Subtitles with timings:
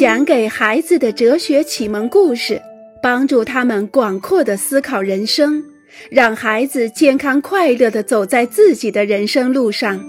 [0.00, 2.62] 讲给孩子的哲学启蒙故事，
[3.02, 5.62] 帮助他们广阔的思考人生，
[6.10, 10.02] 让孩子健康快乐的走在自己的人生路上。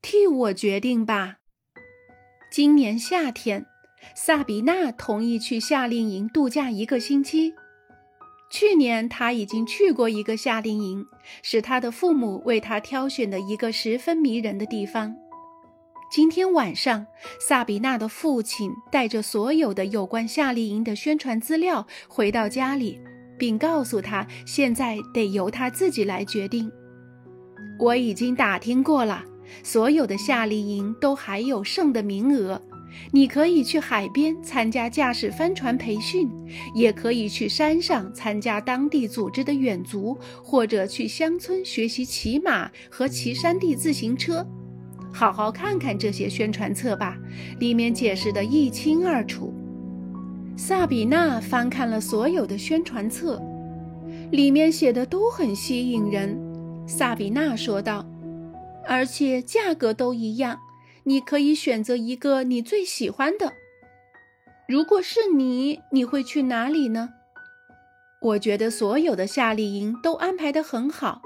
[0.00, 1.38] 替我决定吧。
[2.52, 3.66] 今年夏天，
[4.14, 7.52] 萨比娜同意去夏令营度假一个星期。
[8.48, 11.04] 去年他已经去过一个夏令营，
[11.42, 15.16] 是他的父母为他挑选的一个十分迷人的地方。
[16.08, 17.04] 今天晚上，
[17.40, 23.00] 萨比娜的父亲带着所有的有关夏令营的宣传资料回到家里，
[23.36, 26.70] 并告诉他，现在得由他自己来决定。
[27.78, 29.24] 我已经打听过了，
[29.64, 32.62] 所有的夏令营都还有剩的名额。
[33.12, 36.30] 你可以去海边参加驾驶帆船培训，
[36.74, 44.46] 也可以去山上参加当地组织的远足，或者去乡村学习骑马和骑山地自行车。
[45.16, 47.16] 好好看看这些宣传册吧，
[47.58, 49.50] 里面解释得一清二楚。
[50.58, 53.40] 萨比娜翻看了所有的宣传册，
[54.30, 56.38] 里面写的都很吸引人。
[56.86, 58.04] 萨比娜说道
[58.86, 60.58] ：“而且价格都一样，
[61.04, 63.54] 你可以选择一个你最喜欢的。
[64.68, 67.08] 如果是你，你会去哪里呢？”
[68.20, 71.22] 我觉得所有的夏令营都安排得很好。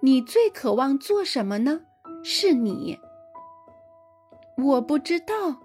[0.00, 1.80] 你最渴望做什么呢？
[2.22, 2.98] 是你。
[4.62, 5.60] 我不知道，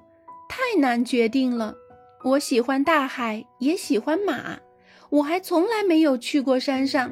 [0.48, 1.76] 太难决定了。
[2.24, 4.58] 我喜欢大海，也喜欢马。
[5.10, 7.12] 我还从来没有去过山上。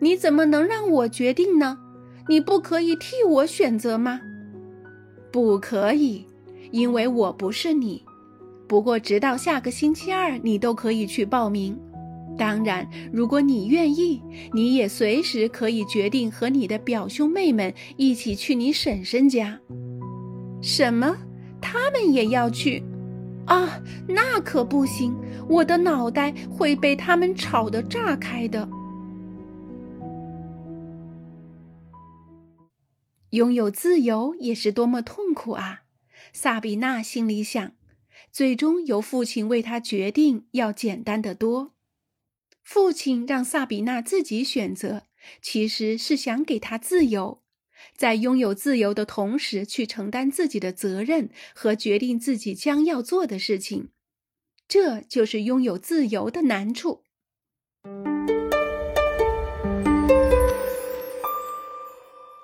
[0.00, 1.78] 你怎么能让我决定呢？
[2.28, 4.20] 你不可以替我选择吗？
[5.30, 6.26] 不可以，
[6.70, 8.02] 因为我不是你。
[8.66, 11.78] 不过，直到下个星期二，你都可以去报名。
[12.36, 14.20] 当然，如果你愿意，
[14.52, 19.58] 你也随时可以决定和你的表兄妹们一起去你婶婶家。
[20.60, 21.16] 什么？
[21.60, 22.82] 他们也要去？
[23.46, 25.14] 啊，那可不行！
[25.48, 28.68] 我的脑袋会被他们吵得炸开的。
[33.30, 35.82] 拥有自由也是多么痛苦啊！
[36.32, 37.72] 萨比娜心里想。
[38.32, 41.74] 最终由父亲为他决定，要简单的多。
[42.62, 45.04] 父亲让萨比娜自己选择，
[45.40, 47.42] 其实是想给她自由。
[47.96, 53.90] 在拥有自由的同时，去承担自己的责任和决定自己将要做的事情，
[54.66, 57.02] 这就是拥有自由的难处。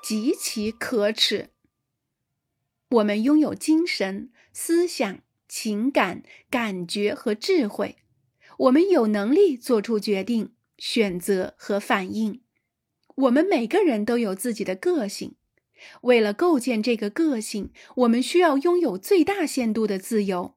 [0.05, 1.51] 极其可耻。
[2.91, 7.97] 我们拥有精神、思想、情感、感觉和智慧，
[8.59, 12.42] 我们有能力做出决定、选择和反应。
[13.23, 15.37] 我们每个人都有自己的个性，
[16.03, 20.57] 为了构建这个个性，我们需要拥有最大限度的自由。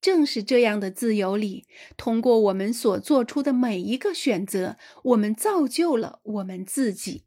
[0.00, 1.64] 正是这样的自由里，
[1.96, 7.22] 通过我们所做出的每一个选择，我们造就了我们自己。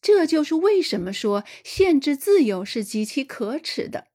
[0.00, 4.08] 这就是为什么说限制自由是极其可耻的。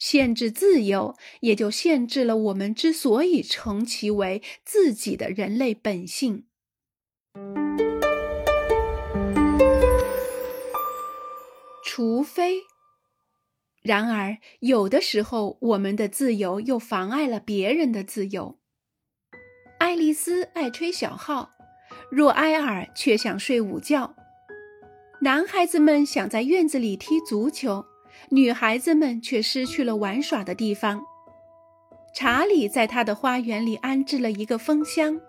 [0.00, 6.46] 限制自由，也就限制了我们之所以称其为自己的人类本性。
[11.96, 12.56] 除非，
[13.80, 18.58] 然而有的时候，我们的自由又妨碍了别人的自由。
[19.78, 21.50] 爱丽丝爱吹小号，
[22.10, 24.16] 若埃尔却想睡午觉。
[25.20, 27.84] 男孩子们想在院子里踢足球，
[28.30, 31.00] 女孩子们却失去了玩耍的地方。
[32.12, 35.20] 查理在他的花园里安置了一个蜂箱，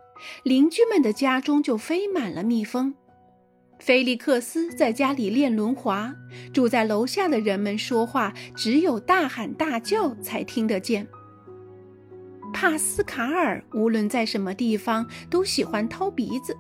[0.42, 2.96] 邻居们的家中就飞满了蜜蜂。
[3.80, 6.16] 菲利克斯在家里练轮滑，
[6.52, 11.08] 住在楼下的人们说话只有大喊大叫才听得见。
[12.53, 16.58] 帕斯卡尔无论在什么地方都喜欢掏鼻子，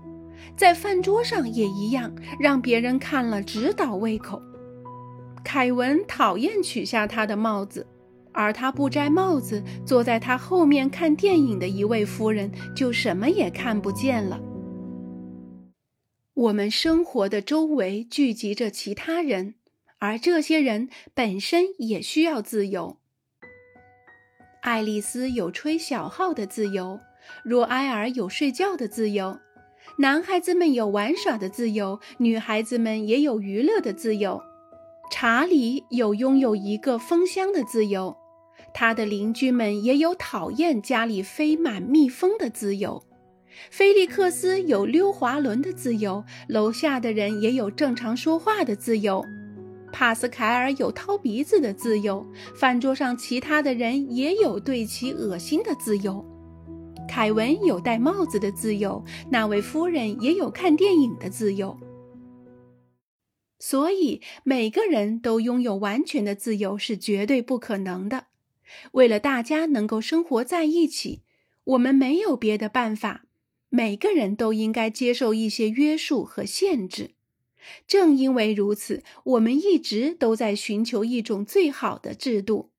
[0.57, 4.41] 在饭桌上也一样，让别人看了直倒胃口。
[5.43, 7.87] 凯文讨厌取下他的帽子，
[8.33, 14.39] 而他不摘帽子，坐在他后面看电影的一位夫人就什么也看不见了。
[16.35, 19.55] 我们生活的周围聚集着其他人，
[19.99, 22.97] 而这些人本身也需要自由。
[24.61, 26.99] 爱丽丝有吹小号的自由，
[27.45, 29.39] 若埃尔有睡觉的自由，
[29.99, 34.41] 男孩子们有玩耍的自由，女孩子们也有娱乐的自由。
[35.09, 38.17] 查理有拥有一个蜂箱的自由，
[38.73, 43.05] 他的邻居们也有讨厌家里飞满蜜蜂的自由。
[43.69, 49.23] 菲利克斯有溜滑轮的自由，楼下的人也有正常说话的自由。
[49.91, 52.25] 帕斯凯尔有掏鼻子的自由，
[52.55, 56.25] 饭桌上其他的人也有对其恶心的自由。
[57.07, 61.77] 凯文有戴帽子的自由，那位夫人也有看电影的自由。
[63.59, 68.25] 所以，每个人都拥有完全的自由是绝对不可能的。
[68.91, 71.21] 为了大家能够生活在一起，
[71.63, 73.24] 我们没有别的办法。
[73.75, 77.11] 每个人都应该接受一些约束和限制。
[77.85, 82.71] 正因为如此，我们一直都在寻求一种最好的制度，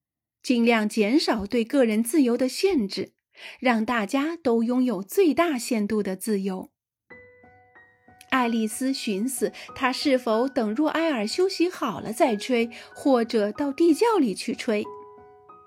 [0.42, 3.12] 尽量减少对个人自由的限制，
[3.60, 6.70] 让大家都拥有最大限度的自由。
[8.30, 14.82] 爱丽丝寻思，她是否等若埃尔休息好了再吹，或者到地窖里去吹。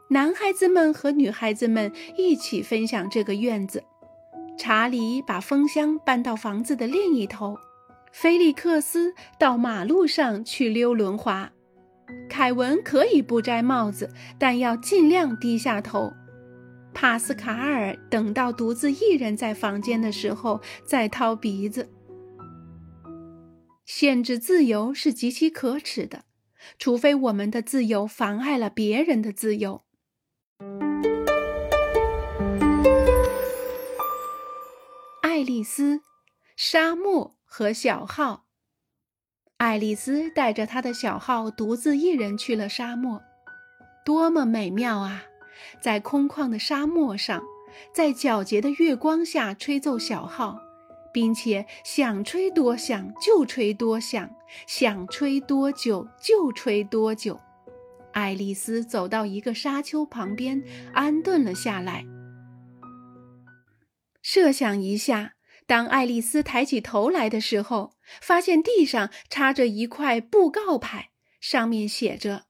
[0.10, 3.84] 男孩子们和女孩子们一起分享这个院子。
[4.60, 7.58] 查理把风箱搬到房子的另一头，
[8.12, 11.54] 菲利克斯到马路上去溜轮滑。
[12.30, 16.12] 凯文可以不摘帽子，但要尽量低下头。
[16.94, 21.90] 帕斯卡尔等到独自一人在房间的时候再掏鼻子。
[23.86, 26.26] 限制自由是极其可耻的，
[26.78, 29.84] 除非我们的自由妨碍了别人的自由。
[35.40, 36.02] 爱丽丝、
[36.58, 38.44] 沙漠和小号。
[39.56, 43.22] 爱丽丝带着她的小号，独自一人去了沙漠。
[44.04, 45.24] 多么美妙啊！
[45.82, 47.42] 在空旷的沙漠上，
[47.94, 50.60] 在皎洁的月光下吹奏小号，
[51.14, 54.30] 并且想吹多响就吹多响，
[54.68, 57.40] 想吹多久就吹多久。
[58.12, 60.62] 爱丽丝走到一个沙丘旁边，
[60.94, 62.06] 安顿了下来。
[64.32, 65.34] 设想一下，
[65.66, 71.10] 当爱丽丝抬起头来的时候，发现地上插着一块布告牌，
[71.42, 72.44] 上面写着：“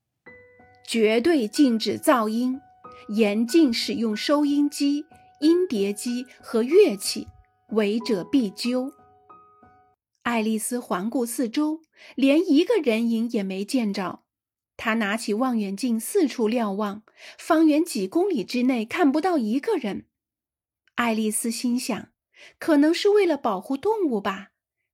[0.86, 2.60] 绝对禁止噪音，
[3.16, 5.06] 严禁使用收音机、
[5.40, 7.28] 音碟机和乐器，
[7.70, 8.92] 违者必究。”
[10.24, 11.80] 爱丽丝环顾四周，
[12.14, 14.20] 连一个人影也没见着。
[14.76, 17.04] 她拿起望远镜四处瞭望，
[17.38, 20.08] 方圆几公里之内看不到一个人。
[21.00, 22.10] 爱丽丝心想，
[22.60, 24.50] 可能是为了保护动物吧，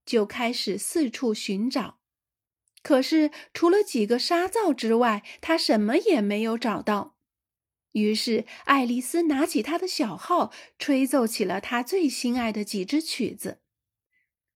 [0.06, 1.98] 就开始四处寻找。
[2.84, 7.16] 可是除了几个沙灶之外，她什么也没有找到。
[7.94, 13.62] 于是，爱丽丝拿起她的小号，吹奏起了她最心爱的几支曲子。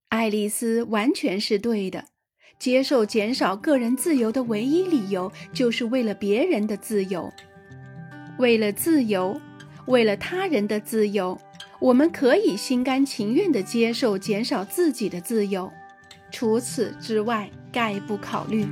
[0.10, 2.10] 爱丽丝完全是对的，
[2.60, 7.34] 接受减少个人自由的唯一理由，就是为了别人的自由，
[8.38, 9.42] 为了自由。
[9.90, 11.36] 为了他人的自由，
[11.80, 15.72] 我们可以心甘情愿地接受减少自己的自由，
[16.30, 18.68] 除此之外概不考虑。